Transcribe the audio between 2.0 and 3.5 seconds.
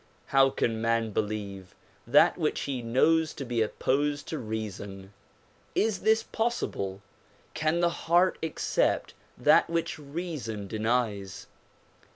that which he knows to